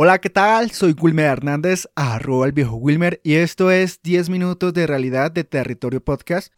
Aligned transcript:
Hola, 0.00 0.20
¿qué 0.20 0.30
tal? 0.30 0.70
Soy 0.70 0.94
Wilmer 0.96 1.26
Hernández, 1.26 1.88
arroba 1.96 2.46
el 2.46 2.52
viejo 2.52 2.76
Wilmer, 2.76 3.20
y 3.24 3.34
esto 3.34 3.72
es 3.72 4.00
10 4.00 4.30
minutos 4.30 4.72
de 4.72 4.86
realidad 4.86 5.32
de 5.32 5.42
Territorio 5.42 6.00
Podcast. 6.00 6.52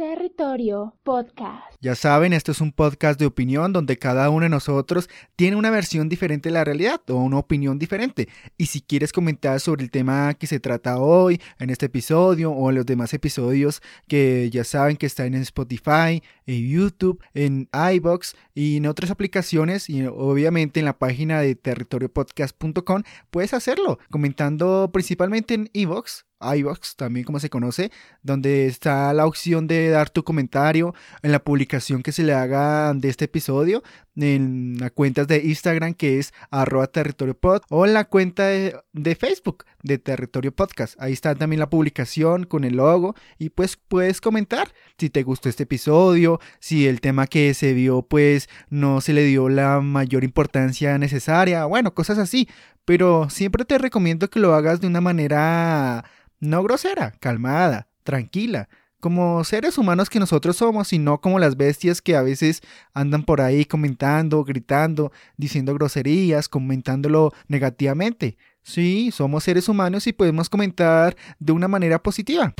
Territorio 0.00 0.96
Podcast. 1.02 1.76
Ya 1.82 1.94
saben, 1.94 2.32
esto 2.32 2.52
es 2.52 2.62
un 2.62 2.72
podcast 2.72 3.20
de 3.20 3.26
opinión 3.26 3.74
donde 3.74 3.98
cada 3.98 4.30
uno 4.30 4.44
de 4.44 4.48
nosotros 4.48 5.10
tiene 5.36 5.58
una 5.58 5.68
versión 5.68 6.08
diferente 6.08 6.48
de 6.48 6.54
la 6.54 6.64
realidad 6.64 7.02
o 7.10 7.16
una 7.16 7.36
opinión 7.36 7.78
diferente. 7.78 8.26
Y 8.56 8.64
si 8.64 8.80
quieres 8.80 9.12
comentar 9.12 9.60
sobre 9.60 9.82
el 9.84 9.90
tema 9.90 10.32
que 10.32 10.46
se 10.46 10.58
trata 10.58 10.96
hoy, 10.96 11.38
en 11.58 11.68
este 11.68 11.84
episodio 11.84 12.50
o 12.50 12.70
en 12.70 12.76
los 12.76 12.86
demás 12.86 13.12
episodios 13.12 13.82
que 14.08 14.48
ya 14.48 14.64
saben 14.64 14.96
que 14.96 15.04
están 15.04 15.34
en 15.34 15.42
Spotify, 15.42 16.22
en 16.46 16.66
YouTube, 16.66 17.22
en 17.34 17.68
iBox 17.92 18.36
y 18.54 18.78
en 18.78 18.86
otras 18.86 19.10
aplicaciones 19.10 19.90
y 19.90 20.06
obviamente 20.06 20.80
en 20.80 20.86
la 20.86 20.98
página 20.98 21.42
de 21.42 21.56
territoriopodcast.com, 21.56 23.02
puedes 23.30 23.52
hacerlo 23.52 23.98
comentando 24.08 24.88
principalmente 24.94 25.52
en 25.52 25.68
iBox 25.74 26.24
iVox, 26.40 26.96
también 26.96 27.24
como 27.24 27.40
se 27.40 27.50
conoce, 27.50 27.90
donde 28.22 28.66
está 28.66 29.12
la 29.12 29.26
opción 29.26 29.66
de 29.66 29.88
dar 29.88 30.10
tu 30.10 30.24
comentario 30.24 30.94
en 31.22 31.32
la 31.32 31.44
publicación 31.44 32.02
que 32.02 32.12
se 32.12 32.22
le 32.22 32.34
haga 32.34 32.92
de 32.94 33.08
este 33.08 33.26
episodio, 33.26 33.82
en 34.16 34.76
las 34.78 34.90
cuentas 34.90 35.26
de 35.28 35.38
Instagram 35.38 35.94
que 35.94 36.18
es 36.18 36.32
arroba 36.50 36.86
territorio 36.86 37.38
o 37.68 37.86
en 37.86 37.94
la 37.94 38.04
cuenta 38.04 38.46
de, 38.46 38.76
de, 38.92 39.14
Facebook 39.14 39.64
de 39.82 39.98
Territorio 39.98 40.52
Podcast. 40.52 40.94
Ahí 41.00 41.12
está 41.12 41.34
también 41.34 41.60
la 41.60 41.70
publicación 41.70 42.44
con 42.44 42.64
el 42.64 42.76
logo 42.76 43.14
y 43.38 43.50
pues 43.50 43.76
puedes 43.76 44.20
comentar 44.20 44.72
si 44.98 45.10
te 45.10 45.22
gustó 45.22 45.48
este 45.48 45.62
episodio, 45.62 46.40
si 46.58 46.86
el 46.86 47.00
tema 47.00 47.26
que 47.26 47.54
se 47.54 47.72
vio 47.72 48.02
pues 48.02 48.48
no 48.68 49.00
se 49.00 49.12
le 49.12 49.24
dio 49.24 49.48
la 49.48 49.80
mayor 49.80 50.24
importancia 50.24 50.98
necesaria, 50.98 51.64
bueno, 51.64 51.94
cosas 51.94 52.18
así. 52.18 52.48
Pero 52.84 53.30
siempre 53.30 53.64
te 53.64 53.78
recomiendo 53.78 54.28
que 54.30 54.40
lo 54.40 54.54
hagas 54.54 54.80
de 54.80 54.86
una 54.86 55.00
manera 55.00 56.04
no 56.40 56.62
grosera, 56.62 57.12
calmada, 57.20 57.88
tranquila, 58.02 58.68
como 58.98 59.44
seres 59.44 59.78
humanos 59.78 60.10
que 60.10 60.18
nosotros 60.18 60.56
somos 60.56 60.92
y 60.92 60.98
no 60.98 61.20
como 61.20 61.38
las 61.38 61.56
bestias 61.56 62.02
que 62.02 62.16
a 62.16 62.22
veces 62.22 62.62
andan 62.92 63.24
por 63.24 63.40
ahí 63.40 63.64
comentando, 63.64 64.44
gritando, 64.44 65.12
diciendo 65.36 65.74
groserías, 65.74 66.48
comentándolo 66.48 67.32
negativamente. 67.48 68.36
Sí, 68.62 69.10
somos 69.10 69.44
seres 69.44 69.68
humanos 69.68 70.06
y 70.06 70.12
podemos 70.12 70.50
comentar 70.50 71.16
de 71.38 71.52
una 71.52 71.68
manera 71.68 72.02
positiva. 72.02 72.54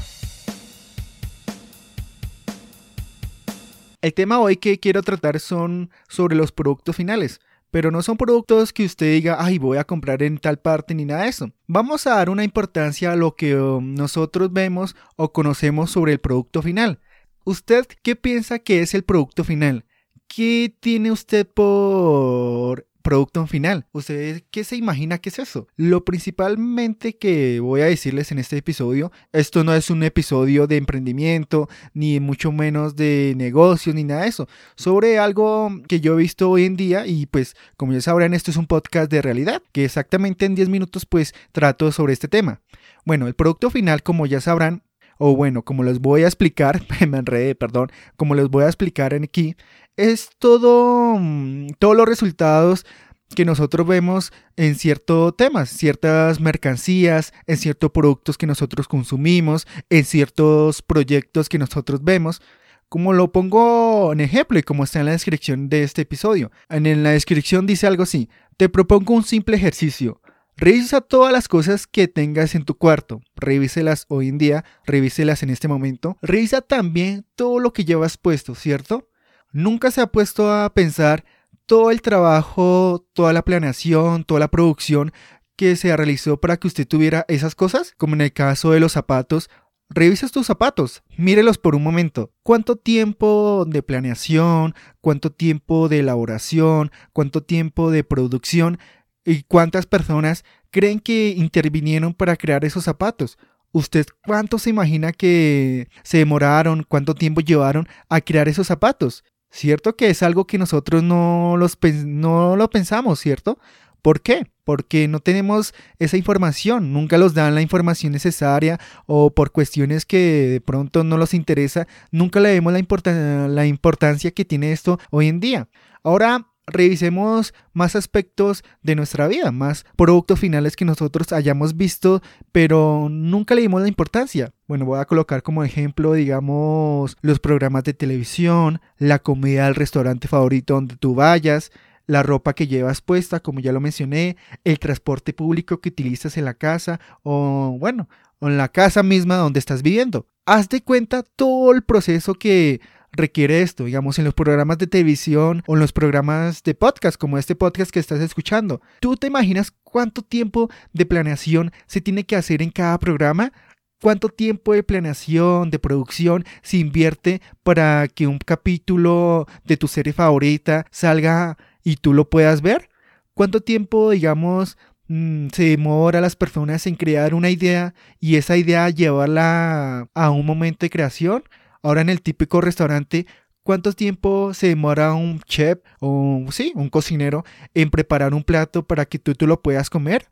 El 4.00 4.14
tema 4.14 4.40
hoy 4.40 4.56
que 4.56 4.78
quiero 4.78 5.02
tratar 5.02 5.40
son 5.40 5.90
sobre 6.08 6.34
los 6.34 6.52
productos 6.52 6.96
finales 6.96 7.40
pero 7.70 7.90
no 7.90 8.02
son 8.02 8.16
productos 8.16 8.72
que 8.72 8.84
usted 8.84 9.12
diga, 9.12 9.36
ay, 9.38 9.58
voy 9.58 9.78
a 9.78 9.84
comprar 9.84 10.22
en 10.22 10.38
tal 10.38 10.58
parte 10.58 10.94
ni 10.94 11.04
nada 11.04 11.22
de 11.22 11.28
eso. 11.28 11.52
Vamos 11.66 12.06
a 12.06 12.16
dar 12.16 12.30
una 12.30 12.44
importancia 12.44 13.12
a 13.12 13.16
lo 13.16 13.36
que 13.36 13.56
um, 13.56 13.94
nosotros 13.94 14.52
vemos 14.52 14.96
o 15.16 15.32
conocemos 15.32 15.90
sobre 15.90 16.12
el 16.12 16.18
producto 16.18 16.62
final. 16.62 17.00
¿Usted 17.44 17.86
qué 18.02 18.16
piensa 18.16 18.58
que 18.58 18.80
es 18.80 18.94
el 18.94 19.04
producto 19.04 19.44
final? 19.44 19.84
¿Qué 20.26 20.74
tiene 20.80 21.10
usted 21.10 21.46
por 21.46 22.86
producto 23.02 23.46
final. 23.46 23.86
¿Usted 23.92 24.42
qué 24.50 24.64
se 24.64 24.76
imagina 24.76 25.18
que 25.18 25.28
es 25.30 25.38
eso? 25.38 25.66
Lo 25.76 26.04
principalmente 26.04 27.16
que 27.16 27.60
voy 27.60 27.80
a 27.80 27.86
decirles 27.86 28.32
en 28.32 28.38
este 28.38 28.58
episodio, 28.58 29.10
esto 29.32 29.64
no 29.64 29.74
es 29.74 29.90
un 29.90 30.02
episodio 30.02 30.66
de 30.66 30.76
emprendimiento, 30.76 31.68
ni 31.94 32.20
mucho 32.20 32.52
menos 32.52 32.96
de 32.96 33.34
negocio, 33.36 33.92
ni 33.94 34.04
nada 34.04 34.22
de 34.22 34.28
eso. 34.28 34.48
Sobre 34.76 35.18
algo 35.18 35.70
que 35.88 36.00
yo 36.00 36.14
he 36.14 36.22
visto 36.22 36.50
hoy 36.50 36.64
en 36.64 36.76
día 36.76 37.06
y 37.06 37.26
pues 37.26 37.56
como 37.76 37.92
ya 37.92 38.00
sabrán, 38.00 38.34
esto 38.34 38.50
es 38.50 38.56
un 38.56 38.66
podcast 38.66 39.10
de 39.10 39.22
realidad, 39.22 39.62
que 39.72 39.84
exactamente 39.84 40.46
en 40.46 40.54
10 40.54 40.68
minutos 40.68 41.06
pues 41.06 41.34
trato 41.52 41.92
sobre 41.92 42.12
este 42.12 42.28
tema. 42.28 42.60
Bueno, 43.04 43.26
el 43.26 43.34
producto 43.34 43.70
final, 43.70 44.02
como 44.02 44.26
ya 44.26 44.40
sabrán, 44.40 44.82
o 45.22 45.36
bueno, 45.36 45.62
como 45.62 45.82
les 45.84 46.00
voy 46.00 46.22
a 46.22 46.26
explicar, 46.26 46.80
me 47.08 47.18
enredé, 47.18 47.54
perdón, 47.54 47.90
como 48.16 48.34
les 48.34 48.48
voy 48.48 48.64
a 48.64 48.68
explicar 48.68 49.14
aquí, 49.14 49.54
es 50.00 50.30
todo, 50.38 51.16
mm, 51.18 51.74
todos 51.78 51.96
los 51.96 52.06
resultados 52.06 52.86
que 53.34 53.44
nosotros 53.44 53.86
vemos 53.86 54.32
en 54.56 54.74
ciertos 54.74 55.36
temas, 55.36 55.68
ciertas 55.68 56.40
mercancías, 56.40 57.32
en 57.46 57.58
ciertos 57.58 57.90
productos 57.90 58.38
que 58.38 58.46
nosotros 58.46 58.88
consumimos, 58.88 59.66
en 59.88 60.04
ciertos 60.04 60.82
proyectos 60.82 61.48
que 61.48 61.58
nosotros 61.58 62.02
vemos. 62.02 62.40
Como 62.88 63.12
lo 63.12 63.30
pongo 63.30 64.12
en 64.12 64.20
ejemplo 64.20 64.58
y 64.58 64.64
como 64.64 64.82
está 64.82 64.98
en 64.98 65.06
la 65.06 65.12
descripción 65.12 65.68
de 65.68 65.84
este 65.84 66.02
episodio. 66.02 66.50
En 66.68 67.02
la 67.04 67.10
descripción 67.10 67.66
dice 67.66 67.86
algo 67.86 68.02
así, 68.02 68.28
te 68.56 68.68
propongo 68.68 69.14
un 69.14 69.22
simple 69.22 69.56
ejercicio. 69.56 70.20
Revisa 70.56 71.00
todas 71.00 71.32
las 71.32 71.46
cosas 71.46 71.86
que 71.86 72.08
tengas 72.08 72.54
en 72.54 72.64
tu 72.64 72.76
cuarto. 72.76 73.20
Revíselas 73.36 74.06
hoy 74.08 74.28
en 74.28 74.38
día, 74.38 74.64
revíselas 74.84 75.42
en 75.42 75.50
este 75.50 75.68
momento. 75.68 76.16
Revisa 76.20 76.62
también 76.62 77.24
todo 77.36 77.60
lo 77.60 77.72
que 77.72 77.84
llevas 77.84 78.16
puesto, 78.16 78.54
¿cierto? 78.54 79.09
Nunca 79.52 79.90
se 79.90 80.00
ha 80.00 80.06
puesto 80.06 80.52
a 80.52 80.72
pensar 80.72 81.24
todo 81.66 81.90
el 81.90 82.02
trabajo, 82.02 83.06
toda 83.12 83.32
la 83.32 83.44
planeación, 83.44 84.24
toda 84.24 84.40
la 84.40 84.50
producción 84.50 85.12
que 85.56 85.76
se 85.76 85.94
realizó 85.96 86.40
para 86.40 86.56
que 86.56 86.68
usted 86.68 86.86
tuviera 86.86 87.24
esas 87.28 87.54
cosas, 87.54 87.94
como 87.96 88.14
en 88.14 88.20
el 88.22 88.32
caso 88.32 88.70
de 88.70 88.80
los 88.80 88.92
zapatos. 88.92 89.50
Revisas 89.88 90.30
tus 90.30 90.46
zapatos, 90.46 91.02
mírelos 91.16 91.58
por 91.58 91.74
un 91.74 91.82
momento. 91.82 92.32
¿Cuánto 92.44 92.76
tiempo 92.76 93.64
de 93.68 93.82
planeación, 93.82 94.74
cuánto 95.00 95.32
tiempo 95.32 95.88
de 95.88 95.98
elaboración, 95.98 96.92
cuánto 97.12 97.42
tiempo 97.42 97.90
de 97.90 98.04
producción 98.04 98.78
y 99.24 99.42
cuántas 99.42 99.86
personas 99.86 100.44
creen 100.70 101.00
que 101.00 101.34
intervinieron 101.36 102.14
para 102.14 102.36
crear 102.36 102.64
esos 102.64 102.84
zapatos? 102.84 103.36
¿Usted 103.72 104.06
cuánto 104.24 104.58
se 104.58 104.70
imagina 104.70 105.12
que 105.12 105.88
se 106.02 106.18
demoraron, 106.18 106.84
cuánto 106.88 107.14
tiempo 107.14 107.40
llevaron 107.40 107.88
a 108.08 108.20
crear 108.20 108.48
esos 108.48 108.68
zapatos? 108.68 109.24
¿Cierto 109.50 109.96
que 109.96 110.10
es 110.10 110.22
algo 110.22 110.46
que 110.46 110.58
nosotros 110.58 111.02
no, 111.02 111.56
los, 111.56 111.76
no 112.04 112.56
lo 112.56 112.70
pensamos, 112.70 113.18
¿cierto? 113.18 113.58
¿Por 114.00 114.22
qué? 114.22 114.46
Porque 114.64 115.08
no 115.08 115.20
tenemos 115.20 115.74
esa 115.98 116.16
información, 116.16 116.92
nunca 116.92 117.18
los 117.18 117.34
dan 117.34 117.54
la 117.54 117.60
información 117.60 118.12
necesaria 118.12 118.78
o 119.06 119.34
por 119.34 119.50
cuestiones 119.50 120.06
que 120.06 120.48
de 120.48 120.60
pronto 120.60 121.04
no 121.04 121.18
los 121.18 121.34
interesa, 121.34 121.86
nunca 122.10 122.40
le 122.40 122.52
vemos 122.52 122.72
la, 122.72 123.48
la 123.48 123.66
importancia 123.66 124.30
que 124.30 124.44
tiene 124.44 124.72
esto 124.72 124.98
hoy 125.10 125.28
en 125.28 125.40
día. 125.40 125.68
Ahora 126.02 126.49
revisemos 126.70 127.54
más 127.72 127.96
aspectos 127.96 128.64
de 128.82 128.96
nuestra 128.96 129.28
vida, 129.28 129.50
más 129.52 129.84
productos 129.96 130.40
finales 130.40 130.76
que 130.76 130.84
nosotros 130.84 131.32
hayamos 131.32 131.76
visto, 131.76 132.22
pero 132.52 133.08
nunca 133.10 133.54
le 133.54 133.62
dimos 133.62 133.82
la 133.82 133.88
importancia. 133.88 134.52
Bueno, 134.66 134.84
voy 134.84 135.00
a 135.00 135.04
colocar 135.04 135.42
como 135.42 135.64
ejemplo, 135.64 136.14
digamos, 136.14 137.16
los 137.22 137.40
programas 137.40 137.84
de 137.84 137.94
televisión, 137.94 138.80
la 138.98 139.18
comida 139.18 139.64
del 139.64 139.74
restaurante 139.74 140.28
favorito 140.28 140.74
donde 140.74 140.96
tú 140.96 141.14
vayas, 141.14 141.72
la 142.06 142.22
ropa 142.22 142.54
que 142.54 142.66
llevas 142.66 143.00
puesta, 143.00 143.40
como 143.40 143.60
ya 143.60 143.72
lo 143.72 143.80
mencioné, 143.80 144.36
el 144.64 144.78
transporte 144.78 145.32
público 145.32 145.80
que 145.80 145.90
utilizas 145.90 146.36
en 146.36 146.44
la 146.44 146.54
casa 146.54 147.00
o, 147.22 147.76
bueno, 147.78 148.08
en 148.40 148.56
la 148.56 148.68
casa 148.68 149.02
misma 149.02 149.36
donde 149.36 149.60
estás 149.60 149.82
viviendo. 149.82 150.26
Haz 150.46 150.68
de 150.68 150.82
cuenta 150.82 151.22
todo 151.22 151.72
el 151.72 151.82
proceso 151.82 152.34
que 152.34 152.80
requiere 153.12 153.62
esto, 153.62 153.84
digamos, 153.84 154.18
en 154.18 154.24
los 154.24 154.34
programas 154.34 154.78
de 154.78 154.86
televisión 154.86 155.62
o 155.66 155.74
en 155.74 155.80
los 155.80 155.92
programas 155.92 156.62
de 156.62 156.74
podcast, 156.74 157.16
como 157.18 157.38
este 157.38 157.54
podcast 157.54 157.90
que 157.90 158.00
estás 158.00 158.20
escuchando. 158.20 158.80
¿Tú 159.00 159.16
te 159.16 159.26
imaginas 159.26 159.72
cuánto 159.82 160.22
tiempo 160.22 160.70
de 160.92 161.06
planeación 161.06 161.72
se 161.86 162.00
tiene 162.00 162.24
que 162.24 162.36
hacer 162.36 162.62
en 162.62 162.70
cada 162.70 162.98
programa? 162.98 163.52
¿Cuánto 164.00 164.30
tiempo 164.30 164.72
de 164.72 164.82
planeación, 164.82 165.70
de 165.70 165.78
producción 165.78 166.44
se 166.62 166.78
invierte 166.78 167.42
para 167.62 168.08
que 168.08 168.26
un 168.26 168.38
capítulo 168.38 169.46
de 169.64 169.76
tu 169.76 169.88
serie 169.88 170.14
favorita 170.14 170.86
salga 170.90 171.58
y 171.84 171.96
tú 171.96 172.14
lo 172.14 172.30
puedas 172.30 172.62
ver? 172.62 172.88
¿Cuánto 173.34 173.60
tiempo, 173.60 174.10
digamos, 174.10 174.78
mm, 175.08 175.48
se 175.52 175.64
demora 175.64 176.18
a 176.18 176.22
las 176.22 176.34
personas 176.34 176.86
en 176.86 176.94
crear 176.94 177.34
una 177.34 177.50
idea 177.50 177.94
y 178.18 178.36
esa 178.36 178.56
idea 178.56 178.88
llevarla 178.88 180.08
a 180.14 180.30
un 180.30 180.46
momento 180.46 180.86
de 180.86 180.90
creación? 180.90 181.44
Ahora 181.82 182.00
en 182.02 182.10
el 182.10 182.22
típico 182.22 182.60
restaurante, 182.60 183.26
¿cuánto 183.62 183.92
tiempo 183.92 184.52
se 184.54 184.68
demora 184.68 185.14
un 185.14 185.40
chef 185.40 185.78
o 186.00 186.44
sí, 186.50 186.72
un 186.74 186.90
cocinero 186.90 187.44
en 187.74 187.90
preparar 187.90 188.34
un 188.34 188.44
plato 188.44 188.86
para 188.86 189.06
que 189.06 189.18
tú, 189.18 189.34
tú 189.34 189.46
lo 189.46 189.62
puedas 189.62 189.90
comer? 189.90 190.30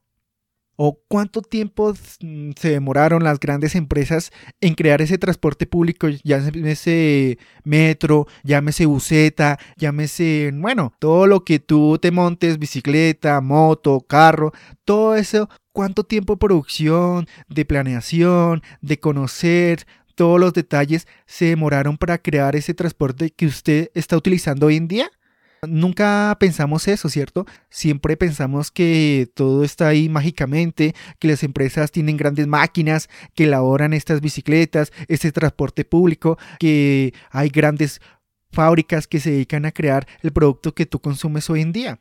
¿O 0.80 1.00
cuánto 1.08 1.42
tiempo 1.42 1.92
se 1.94 2.70
demoraron 2.70 3.24
las 3.24 3.40
grandes 3.40 3.74
empresas 3.74 4.30
en 4.60 4.76
crear 4.76 5.02
ese 5.02 5.18
transporte 5.18 5.66
público? 5.66 6.06
Llámese 6.22 7.36
metro, 7.64 8.28
llámese 8.44 8.86
buseta, 8.86 9.58
llámese, 9.76 10.52
bueno, 10.54 10.94
todo 11.00 11.26
lo 11.26 11.44
que 11.44 11.58
tú 11.58 11.98
te 11.98 12.12
montes, 12.12 12.60
bicicleta, 12.60 13.40
moto, 13.40 14.02
carro, 14.02 14.52
todo 14.84 15.16
eso. 15.16 15.48
¿Cuánto 15.72 16.04
tiempo 16.04 16.36
producción, 16.36 17.26
de 17.48 17.64
planeación, 17.64 18.62
de 18.80 19.00
conocer, 19.00 19.84
todos 20.18 20.40
los 20.40 20.52
detalles 20.52 21.06
se 21.26 21.44
demoraron 21.44 21.96
para 21.96 22.18
crear 22.18 22.56
ese 22.56 22.74
transporte 22.74 23.30
que 23.30 23.46
usted 23.46 23.92
está 23.94 24.16
utilizando 24.16 24.66
hoy 24.66 24.74
en 24.74 24.88
día? 24.88 25.10
Nunca 25.64 26.36
pensamos 26.40 26.88
eso, 26.88 27.08
¿cierto? 27.08 27.46
Siempre 27.70 28.16
pensamos 28.16 28.72
que 28.72 29.30
todo 29.34 29.62
está 29.62 29.86
ahí 29.86 30.08
mágicamente, 30.08 30.96
que 31.20 31.28
las 31.28 31.44
empresas 31.44 31.92
tienen 31.92 32.16
grandes 32.16 32.48
máquinas 32.48 33.08
que 33.36 33.44
elaboran 33.44 33.92
estas 33.92 34.20
bicicletas, 34.20 34.92
este 35.06 35.30
transporte 35.30 35.84
público, 35.84 36.36
que 36.58 37.14
hay 37.30 37.48
grandes 37.48 38.00
fábricas 38.50 39.06
que 39.06 39.20
se 39.20 39.30
dedican 39.30 39.66
a 39.66 39.72
crear 39.72 40.08
el 40.22 40.32
producto 40.32 40.74
que 40.74 40.84
tú 40.84 40.98
consumes 40.98 41.48
hoy 41.48 41.60
en 41.60 41.70
día. 41.70 42.00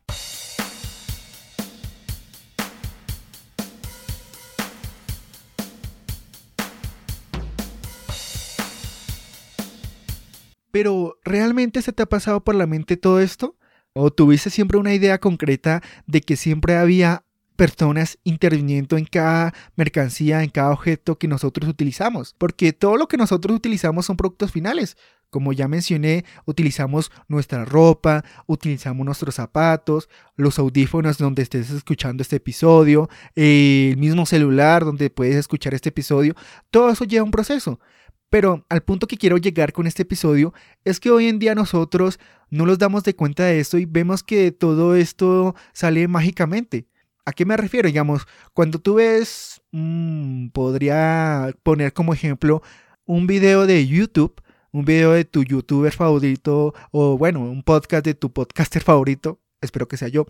Pero, 10.72 11.18
¿realmente 11.24 11.82
se 11.82 11.94
te 11.94 12.04
ha 12.04 12.08
pasado 12.08 12.44
por 12.44 12.56
la 12.56 12.68
mente 12.68 12.98
todo 12.98 13.20
esto? 13.20 13.56
¿O 13.94 14.12
tuviste 14.12 14.50
siempre 14.50 14.78
una 14.78 14.94
idea 14.94 15.20
concreta 15.20 15.82
de 16.06 16.22
que 16.22 16.36
siempre 16.36 16.76
había 16.76 17.24
personas 17.56 18.20
interviniendo 18.24 18.96
en 18.98 19.06
cada 19.06 19.54
mercancía, 19.76 20.44
en 20.44 20.52
cada 20.52 20.72
objeto 20.72 21.18
que 21.18 21.28
nosotros 21.28 21.70
utilizamos? 21.70 22.36
Porque 22.38 22.74
todo 22.74 22.98
lo 22.98 23.08
que 23.08 23.18
nosotros 23.18 23.56
utilizamos 23.56 24.06
son 24.06 24.16
productos 24.16 24.52
finales. 24.52 24.98
Como 25.30 25.52
ya 25.52 25.68
mencioné, 25.68 26.24
utilizamos 26.46 27.12
nuestra 27.28 27.66
ropa, 27.66 28.24
utilizamos 28.46 29.06
nuestros 29.06 29.36
zapatos, 29.36 30.08
los 30.38 30.58
audífonos 30.58 31.18
donde 31.18 31.42
estés 31.42 31.70
escuchando 31.70 32.22
este 32.22 32.38
episodio, 32.38 33.10
el 33.36 33.98
mismo 33.98 34.26
celular 34.26 34.86
donde 34.86 35.10
puedes 35.10 35.36
escuchar 35.36 35.74
este 35.74 35.90
episodio. 35.90 36.34
Todo 36.72 36.92
eso 36.92 37.04
lleva 37.04 37.26
un 37.26 37.32
proceso. 37.32 37.80
Pero 38.30 38.66
al 38.70 38.84
punto 38.84 39.08
que 39.08 39.18
quiero 39.18 39.38
llegar 39.38 39.72
con 39.72 39.88
este 39.88 40.04
episodio 40.04 40.54
es 40.84 41.00
que 41.00 41.12
hoy 41.12 41.28
en 41.28 41.40
día 41.40 41.56
nosotros 41.56 42.20
no 42.50 42.66
nos 42.66 42.78
damos 42.78 43.04
de 43.04 43.16
cuenta 43.16 43.44
de 43.46 43.60
esto 43.60 43.78
y 43.78 43.86
vemos 43.86 44.24
que 44.24 44.52
todo 44.52 44.96
esto 44.96 45.56
sale 45.74 46.08
mágicamente. 46.08 46.88
¿A 47.26 47.34
qué 47.34 47.46
me 47.46 47.58
refiero? 47.58 47.88
Digamos, 47.88 48.26
cuando 48.54 48.80
tú 48.80 48.96
ves, 48.96 49.62
mm, 49.72 50.50
podría 50.50 51.54
poner 51.64 51.94
como 51.94 52.14
ejemplo 52.14 52.62
un 53.06 53.28
video 53.28 53.66
de 53.66 53.88
YouTube, 53.88 54.42
un 54.72 54.86
video 54.86 55.12
de 55.12 55.26
tu 55.26 55.44
youtuber 55.44 55.94
favorito 55.94 56.74
o 56.92 57.18
bueno, 57.18 57.42
un 57.42 57.64
podcast 57.64 58.06
de 58.06 58.14
tu 58.14 58.32
podcaster 58.32 58.82
favorito, 58.84 59.40
espero 59.62 59.88
que 59.88 59.98
sea 59.98 60.10
yo. 60.10 60.26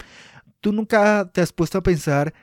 Tú 0.59 0.71
nunca 0.71 1.29
te 1.33 1.41
has 1.41 1.51
puesto 1.53 1.77
a 1.79 1.83
pensar 1.83 2.33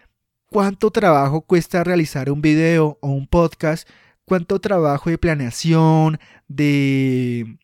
cuánto 0.47 0.91
trabajo 0.91 1.43
cuesta 1.43 1.85
realizar 1.85 2.31
un 2.31 2.41
video 2.41 2.99
o 3.01 3.09
un 3.09 3.27
podcast 3.27 3.89
cuánto 4.25 4.61
trabajo 4.61 5.11
de 5.11 5.19
planeación, 5.19 6.19
de, 6.49 7.59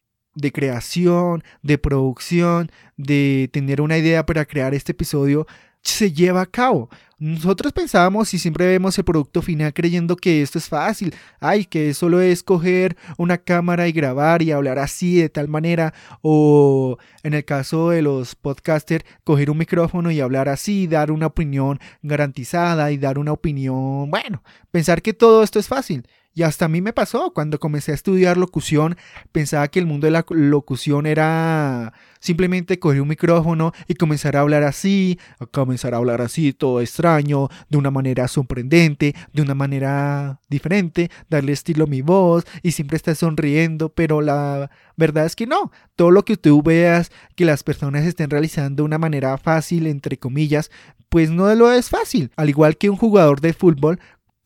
creación, 0.53 1.43
de 1.63 1.79
producción, 1.79 2.71
de 2.97 3.49
tener 3.53 3.81
una 3.81 3.99
idea 3.99 4.27
para 4.27 4.45
crear 4.45 4.75
este 4.75 4.93
episodio 4.93 5.47
se 5.83 6.13
lleva 6.13 6.43
a 6.43 6.47
cabo. 6.47 6.91
Nosotros 7.19 7.73
pensábamos 7.73 8.33
y 8.33 8.39
siempre 8.39 8.67
vemos 8.67 8.97
el 8.97 9.05
producto 9.05 9.43
final 9.43 9.75
creyendo 9.75 10.17
que 10.17 10.41
esto 10.41 10.59
es 10.59 10.69
fácil. 10.69 11.15
Ay, 11.39 11.67
que 11.67 11.93
solo 11.93 12.21
es 12.21 12.43
coger 12.43 12.97
una 13.19 13.37
cámara 13.37 13.89
y 13.89 13.93
grabar 13.93 14.41
y 14.41 14.53
hablar 14.53 14.79
así 14.79 15.17
de 15.17 15.29
tal 15.29 15.49
manera. 15.49 15.93
O 16.23 16.97
en 17.23 17.35
el 17.35 17.45
caso 17.45 17.91
de 17.91 18.01
los 18.01 18.35
podcasters, 18.35 19.05
coger 19.25 19.51
un 19.51 19.59
micrófono 19.59 20.11
y 20.11 20.21
hablar 20.21 20.49
así, 20.49 20.87
dar 20.87 21.11
una 21.11 21.27
opinión 21.27 21.79
garantizada 22.03 22.91
y 22.91 22.97
dar 22.97 23.19
una 23.19 23.33
opinión, 23.33 24.11
bueno, 24.11 24.43
pensar 24.71 25.03
que 25.03 25.13
todo 25.13 25.43
esto 25.43 25.59
es 25.59 25.69
fácil. 25.69 26.07
Y 26.33 26.45
hasta 26.45 26.67
a 26.67 26.69
mí 26.69 26.81
me 26.81 26.93
pasó, 26.93 27.33
cuando 27.35 27.59
comencé 27.59 27.91
a 27.91 27.95
estudiar 27.95 28.37
locución, 28.37 28.97
pensaba 29.33 29.67
que 29.67 29.81
el 29.81 29.87
mundo 29.87 30.07
de 30.07 30.13
la 30.13 30.25
locución 30.29 31.07
era 31.07 31.93
simplemente 32.21 32.79
coger 32.79 33.03
un 33.03 33.09
micrófono 33.09 33.73
y 33.89 33.95
comenzar 33.95 34.37
a 34.37 34.41
hablar 34.41 34.63
así, 34.63 35.19
a 35.41 35.47
comenzar 35.47 35.93
a 35.93 35.97
hablar 35.97 36.21
así, 36.21 36.53
todo 36.53 36.81
extraño, 36.81 37.49
de 37.69 37.79
una 37.79 37.91
manera 37.91 38.29
sorprendente, 38.29 39.17
de 39.33 39.43
una 39.43 39.55
manera 39.55 40.41
diferente, 40.49 41.11
darle 41.29 41.53
estilo 41.53 41.85
a 41.85 41.89
mi 41.89 42.01
voz 42.01 42.45
y 42.63 42.73
siempre 42.73 42.97
estar 42.97 43.17
sonriendo, 43.17 43.89
pero 43.89 44.21
la 44.21 44.71
verdad 44.97 45.27
es 45.27 45.35
que 45.35 45.47
no, 45.47 45.73
todo 45.97 46.13
lo 46.13 46.25
que 46.25 46.37
tú 46.37 46.63
veas 46.63 47.11
que 47.35 47.45
las 47.45 47.65
personas 47.65 48.07
estén 48.07 48.31
realizando 48.31 48.83
de 48.83 48.87
una 48.87 48.99
manera 48.99 49.37
fácil, 49.37 49.89
entre 49.89 50.17
comillas, 50.17 50.71
pues 51.09 51.31
no 51.31 51.53
lo 51.57 51.73
es 51.73 51.91
fácil. 51.91 52.31
Al 52.37 52.51
igual 52.51 52.77
que 52.77 52.89
un 52.89 52.97
jugador 52.97 53.41
de 53.41 53.53
fútbol, 53.53 53.99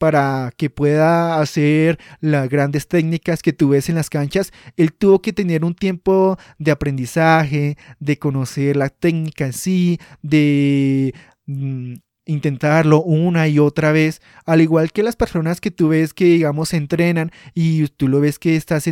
para 0.05 0.53
que 0.59 0.69
pueda 0.69 1.41
hacer 1.41 1.99
las 2.21 2.51
grandes 2.51 2.89
técnicas 2.89 3.41
que 3.41 3.55
tú 3.55 3.71
ves 3.71 3.89
en 3.89 3.95
las 3.95 4.11
canchas, 4.11 4.53
él 4.77 4.93
tuvo 4.93 5.23
que 5.23 5.33
tener 5.33 5.65
un 5.65 5.75
tiempo 5.75 6.37
de 6.59 6.73
aprendizaje, 6.73 7.79
de 8.01 8.19
conocer 8.19 8.77
la 8.77 8.91
técnica 8.91 9.47
en 9.47 9.55
sí, 9.55 9.99
de 10.21 11.15
mm, 11.47 11.95
intentarlo 12.27 13.03
una 13.03 13.49
y 13.49 13.59
otra 13.59 13.93
vez, 13.93 14.23
al 14.47 14.61
igual 14.61 14.93
que 14.93 15.03
las 15.03 15.17
personas 15.17 15.61
que 15.61 15.71
tú 15.71 15.89
ves 15.89 16.15
que 16.15 16.25
digamos 16.25 16.73
entrenan 16.73 17.31
y 17.55 17.87
tú 17.89 18.09
lo 18.09 18.21
ves 18.21 18.39
que 18.39 18.57
estás 18.57 18.85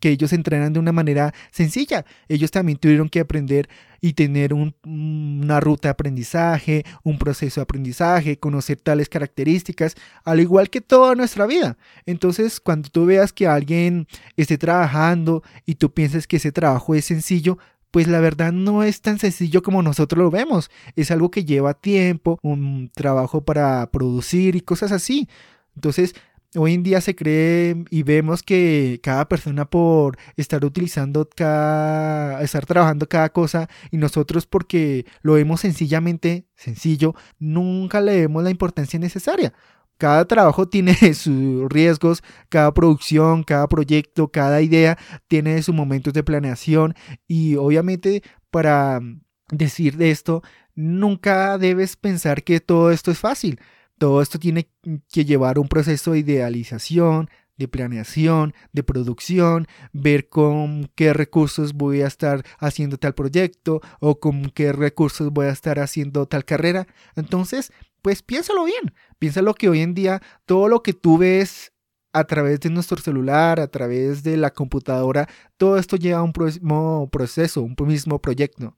que 0.00 0.08
ellos 0.10 0.32
entrenan 0.32 0.72
de 0.72 0.80
una 0.80 0.92
manera 0.92 1.32
sencilla, 1.50 2.04
ellos 2.28 2.50
también 2.50 2.78
tuvieron 2.78 3.08
que 3.08 3.20
aprender 3.20 3.68
y 4.00 4.14
tener 4.14 4.54
una 4.54 5.60
ruta 5.60 5.88
de 5.88 5.90
aprendizaje, 5.90 6.84
un 7.02 7.18
proceso 7.18 7.60
de 7.60 7.64
aprendizaje, 7.64 8.38
conocer 8.38 8.78
tales 8.80 9.08
características, 9.08 9.94
al 10.24 10.40
igual 10.40 10.70
que 10.70 10.80
toda 10.80 11.14
nuestra 11.14 11.46
vida. 11.46 11.76
Entonces, 12.06 12.60
cuando 12.60 12.88
tú 12.88 13.04
veas 13.06 13.32
que 13.32 13.46
alguien 13.46 14.06
esté 14.36 14.56
trabajando 14.56 15.42
y 15.66 15.74
tú 15.74 15.92
piensas 15.92 16.26
que 16.26 16.36
ese 16.36 16.50
trabajo 16.50 16.94
es 16.94 17.04
sencillo, 17.04 17.58
pues 17.90 18.08
la 18.08 18.20
verdad 18.20 18.52
no 18.52 18.82
es 18.82 19.00
tan 19.00 19.18
sencillo 19.18 19.62
como 19.62 19.82
nosotros 19.82 20.22
lo 20.22 20.30
vemos. 20.30 20.70
Es 20.96 21.10
algo 21.10 21.30
que 21.30 21.44
lleva 21.44 21.74
tiempo, 21.74 22.38
un 22.42 22.90
trabajo 22.94 23.44
para 23.44 23.90
producir 23.90 24.56
y 24.56 24.60
cosas 24.60 24.92
así. 24.92 25.28
Entonces, 25.74 26.14
hoy 26.56 26.74
en 26.74 26.82
día 26.82 27.00
se 27.00 27.14
cree 27.14 27.84
y 27.90 28.02
vemos 28.02 28.42
que 28.42 29.00
cada 29.02 29.28
persona 29.28 29.64
por 29.66 30.18
estar 30.36 30.64
utilizando 30.64 31.28
cada, 31.28 32.42
estar 32.42 32.66
trabajando 32.66 33.08
cada 33.08 33.30
cosa 33.30 33.68
y 33.90 33.96
nosotros 33.96 34.46
porque 34.46 35.06
lo 35.22 35.34
vemos 35.34 35.60
sencillamente 35.60 36.46
sencillo, 36.56 37.14
nunca 37.38 38.00
le 38.00 38.12
demos 38.12 38.42
la 38.42 38.50
importancia 38.50 38.98
necesaria. 38.98 39.52
Cada 40.00 40.24
trabajo 40.24 40.66
tiene 40.66 40.94
sus 41.14 41.68
riesgos, 41.68 42.22
cada 42.48 42.72
producción, 42.72 43.42
cada 43.44 43.68
proyecto, 43.68 44.28
cada 44.28 44.62
idea 44.62 44.96
tiene 45.28 45.62
sus 45.62 45.74
momentos 45.74 46.14
de 46.14 46.22
planeación 46.22 46.94
y 47.28 47.56
obviamente 47.56 48.22
para 48.50 49.02
decir 49.50 49.98
de 49.98 50.10
esto, 50.10 50.42
nunca 50.74 51.58
debes 51.58 51.96
pensar 51.96 52.44
que 52.44 52.60
todo 52.60 52.90
esto 52.90 53.10
es 53.10 53.18
fácil. 53.18 53.60
Todo 53.98 54.22
esto 54.22 54.38
tiene 54.38 54.70
que 55.12 55.26
llevar 55.26 55.58
un 55.58 55.68
proceso 55.68 56.12
de 56.12 56.20
idealización, 56.20 57.28
de 57.60 57.68
planeación, 57.68 58.54
de 58.72 58.82
producción, 58.82 59.68
ver 59.92 60.28
con 60.28 60.90
qué 60.96 61.12
recursos 61.12 61.74
voy 61.74 62.00
a 62.00 62.06
estar 62.06 62.42
haciendo 62.58 62.96
tal 62.96 63.14
proyecto 63.14 63.80
o 64.00 64.18
con 64.18 64.50
qué 64.50 64.72
recursos 64.72 65.30
voy 65.30 65.46
a 65.46 65.50
estar 65.50 65.78
haciendo 65.78 66.26
tal 66.26 66.44
carrera. 66.44 66.86
Entonces, 67.14 67.70
pues 68.02 68.22
piénsalo 68.22 68.64
bien, 68.64 68.94
piénsalo 69.18 69.54
que 69.54 69.68
hoy 69.68 69.80
en 69.82 69.94
día 69.94 70.22
todo 70.46 70.68
lo 70.68 70.82
que 70.82 70.94
tú 70.94 71.18
ves 71.18 71.72
a 72.12 72.24
través 72.24 72.60
de 72.60 72.70
nuestro 72.70 72.96
celular, 72.98 73.60
a 73.60 73.68
través 73.68 74.22
de 74.22 74.38
la 74.38 74.50
computadora, 74.50 75.28
todo 75.58 75.76
esto 75.76 75.96
lleva 75.96 76.20
a 76.20 76.22
un 76.22 76.32
mismo 76.36 77.08
proceso, 77.12 77.62
un 77.62 77.76
mismo 77.86 78.20
proyecto. 78.20 78.74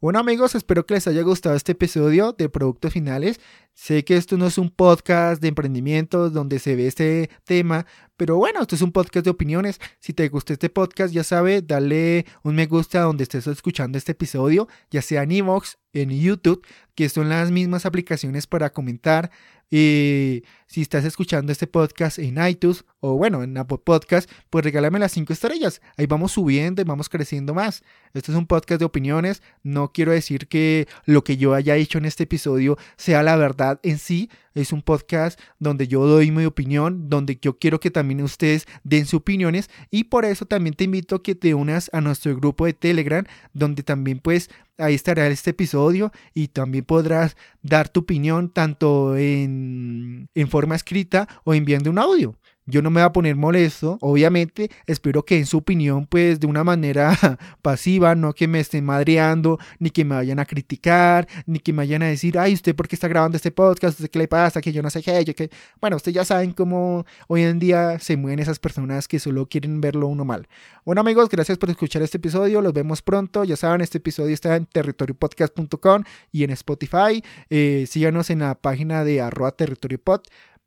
Bueno 0.00 0.20
amigos, 0.20 0.54
espero 0.54 0.86
que 0.86 0.94
les 0.94 1.08
haya 1.08 1.22
gustado 1.22 1.56
este 1.56 1.72
episodio 1.72 2.32
de 2.32 2.48
Productos 2.48 2.92
Finales. 2.92 3.40
Sé 3.74 4.04
que 4.04 4.16
esto 4.16 4.36
no 4.36 4.46
es 4.46 4.56
un 4.56 4.70
podcast 4.70 5.42
de 5.42 5.48
emprendimiento 5.48 6.30
donde 6.30 6.60
se 6.60 6.76
ve 6.76 6.86
este 6.86 7.30
tema, 7.42 7.84
pero 8.16 8.36
bueno, 8.36 8.60
esto 8.60 8.76
es 8.76 8.82
un 8.82 8.92
podcast 8.92 9.24
de 9.24 9.30
opiniones. 9.30 9.80
Si 9.98 10.12
te 10.12 10.28
gusta 10.28 10.52
este 10.52 10.70
podcast, 10.70 11.12
ya 11.12 11.24
sabes, 11.24 11.66
dale 11.66 12.26
un 12.44 12.54
me 12.54 12.66
gusta 12.66 13.00
donde 13.00 13.24
estés 13.24 13.48
escuchando 13.48 13.98
este 13.98 14.12
episodio, 14.12 14.68
ya 14.88 15.02
sea 15.02 15.24
en 15.24 15.32
Evox, 15.32 15.78
en 15.92 16.10
YouTube, 16.10 16.64
que 16.94 17.08
son 17.08 17.28
las 17.28 17.50
mismas 17.50 17.84
aplicaciones 17.84 18.46
para 18.46 18.72
comentar, 18.72 19.32
y 19.70 20.44
si 20.66 20.82
estás 20.82 21.04
escuchando 21.04 21.52
este 21.52 21.66
podcast 21.66 22.18
en 22.18 22.38
iTunes 22.46 22.84
o 23.00 23.16
bueno, 23.16 23.42
en 23.42 23.56
Apple 23.56 23.78
Podcast, 23.82 24.30
pues 24.50 24.64
regálame 24.64 24.98
las 24.98 25.12
cinco 25.12 25.32
estrellas. 25.32 25.80
Ahí 25.96 26.06
vamos 26.06 26.32
subiendo 26.32 26.80
y 26.80 26.84
vamos 26.84 27.08
creciendo 27.08 27.54
más. 27.54 27.82
Este 28.14 28.32
es 28.32 28.38
un 28.38 28.46
podcast 28.46 28.78
de 28.78 28.84
opiniones. 28.86 29.42
No 29.62 29.92
quiero 29.92 30.12
decir 30.12 30.48
que 30.48 30.88
lo 31.04 31.22
que 31.22 31.36
yo 31.36 31.54
haya 31.54 31.76
hecho 31.76 31.98
en 31.98 32.06
este 32.06 32.24
episodio 32.24 32.78
sea 32.96 33.22
la 33.22 33.36
verdad 33.36 33.78
en 33.82 33.98
sí. 33.98 34.30
Es 34.58 34.72
un 34.72 34.82
podcast 34.82 35.40
donde 35.58 35.88
yo 35.88 36.06
doy 36.06 36.30
mi 36.30 36.44
opinión, 36.44 37.08
donde 37.08 37.38
yo 37.40 37.58
quiero 37.58 37.80
que 37.80 37.90
también 37.90 38.22
ustedes 38.22 38.66
den 38.84 39.06
sus 39.06 39.20
opiniones 39.20 39.70
y 39.90 40.04
por 40.04 40.24
eso 40.24 40.46
también 40.46 40.74
te 40.74 40.84
invito 40.84 41.16
a 41.16 41.22
que 41.22 41.34
te 41.34 41.54
unas 41.54 41.90
a 41.92 42.00
nuestro 42.00 42.34
grupo 42.36 42.66
de 42.66 42.72
Telegram, 42.72 43.24
donde 43.52 43.82
también 43.82 44.18
pues 44.18 44.50
ahí 44.76 44.94
estará 44.94 45.26
este 45.28 45.50
episodio 45.50 46.12
y 46.34 46.48
también 46.48 46.84
podrás 46.84 47.36
dar 47.62 47.88
tu 47.88 48.00
opinión 48.00 48.50
tanto 48.50 49.16
en, 49.16 50.28
en 50.34 50.48
forma 50.48 50.74
escrita 50.74 51.28
o 51.44 51.54
enviando 51.54 51.90
un 51.90 51.98
audio 51.98 52.36
yo 52.68 52.82
no 52.82 52.90
me 52.90 53.00
voy 53.00 53.06
a 53.06 53.12
poner 53.12 53.34
molesto, 53.34 53.96
obviamente, 54.02 54.70
espero 54.86 55.24
que 55.24 55.38
en 55.38 55.46
su 55.46 55.56
opinión, 55.58 56.06
pues 56.06 56.38
de 56.38 56.46
una 56.46 56.64
manera 56.64 57.16
pasiva, 57.62 58.14
no 58.14 58.34
que 58.34 58.46
me 58.46 58.60
estén 58.60 58.84
madreando, 58.84 59.58
ni 59.78 59.88
que 59.88 60.04
me 60.04 60.14
vayan 60.14 60.38
a 60.38 60.44
criticar, 60.44 61.26
ni 61.46 61.60
que 61.60 61.72
me 61.72 61.78
vayan 61.78 62.02
a 62.02 62.06
decir, 62.06 62.38
ay, 62.38 62.52
usted 62.52 62.76
por 62.76 62.86
qué 62.86 62.94
está 62.94 63.08
grabando 63.08 63.36
este 63.36 63.50
podcast, 63.50 63.98
¿Usted 63.98 64.10
qué 64.10 64.18
le 64.18 64.28
pasa, 64.28 64.60
que 64.60 64.70
yo 64.70 64.82
no 64.82 64.90
sé 64.90 65.02
qué, 65.02 65.24
yo 65.24 65.32
bueno, 65.80 65.96
ustedes 65.96 66.14
ya 66.14 66.24
saben 66.26 66.52
cómo 66.52 67.06
hoy 67.26 67.42
en 67.42 67.58
día 67.58 67.98
se 68.00 68.18
mueven 68.18 68.38
esas 68.38 68.58
personas 68.58 69.08
que 69.08 69.18
solo 69.18 69.46
quieren 69.46 69.80
verlo 69.80 70.06
uno 70.06 70.26
mal. 70.26 70.46
Bueno 70.84 71.00
amigos, 71.00 71.30
gracias 71.30 71.56
por 71.56 71.70
escuchar 71.70 72.02
este 72.02 72.18
episodio, 72.18 72.60
los 72.60 72.74
vemos 72.74 73.00
pronto, 73.00 73.44
ya 73.44 73.56
saben, 73.56 73.80
este 73.80 73.96
episodio 73.96 74.34
está 74.34 74.56
en 74.56 74.66
territoriopodcast.com 74.66 76.02
y 76.32 76.44
en 76.44 76.50
Spotify, 76.50 77.24
eh, 77.48 77.86
síganos 77.88 78.28
en 78.28 78.40
la 78.40 78.54
página 78.56 79.04
de 79.04 79.22
arroba 79.22 79.52
territoriopod 79.52 80.20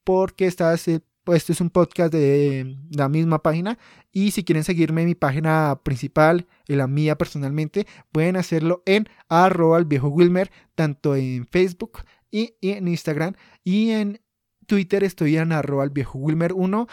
porque 0.04 0.48
estás 0.48 0.88
pues 1.24 1.44
este 1.44 1.54
es 1.54 1.62
un 1.62 1.70
podcast 1.70 2.12
de 2.12 2.78
la 2.90 3.10
misma 3.10 3.44
página 3.44 3.78
y 4.12 4.32
si 4.32 4.44
quieren 4.44 4.64
seguirme 4.64 5.02
en 5.02 5.08
mi 5.10 5.16
página 5.16 5.80
principal, 5.84 6.48
en 6.68 6.78
la 6.78 6.88
mía 6.88 7.18
personalmente, 7.18 7.88
pueden 8.12 8.38
hacerlo 8.38 8.84
en 8.86 9.08
arroba 9.30 9.78
el 9.78 9.86
viejo 9.86 10.10
Wilmer, 10.10 10.52
tanto 10.76 11.16
en 11.16 11.48
Facebook 11.48 12.00
y, 12.32 12.56
en 12.62 12.88
Instagram 12.88 13.36
y 13.64 13.92
en 13.92 14.22
Twitter 14.66 15.04
estoy 15.04 15.38
en 15.38 15.52
arroba 15.52 15.84
el 15.84 15.90
viejo 15.92 16.18
Wilmer 16.18 16.54
1. 16.54 16.88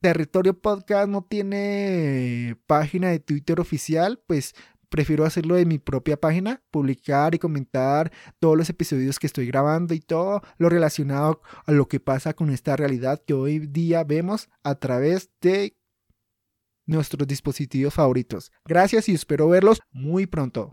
Territorio 0.00 0.60
Podcast 0.60 1.08
no 1.08 1.26
tiene 1.28 2.56
página 2.66 3.08
de 3.08 3.18
Twitter 3.18 3.58
oficial, 3.58 4.20
pues 4.26 4.54
prefiero 4.88 5.24
hacerlo 5.24 5.54
de 5.54 5.66
mi 5.66 5.78
propia 5.78 6.18
página, 6.18 6.62
publicar 6.70 7.34
y 7.34 7.38
comentar 7.38 8.12
todos 8.38 8.56
los 8.56 8.70
episodios 8.70 9.18
que 9.18 9.26
estoy 9.26 9.46
grabando 9.46 9.94
y 9.94 10.00
todo 10.00 10.42
lo 10.58 10.68
relacionado 10.68 11.40
a 11.66 11.72
lo 11.72 11.88
que 11.88 12.00
pasa 12.00 12.34
con 12.34 12.50
esta 12.50 12.76
realidad 12.76 13.22
que 13.26 13.34
hoy 13.34 13.58
día 13.58 14.04
vemos 14.04 14.48
a 14.62 14.74
través 14.76 15.30
de 15.40 15.76
nuestros 16.88 17.28
dispositivos 17.28 17.94
favoritos. 17.94 18.50
Gracias 18.64 19.08
y 19.08 19.14
espero 19.14 19.48
verlos 19.48 19.80
muy 19.92 20.26
pronto. 20.26 20.66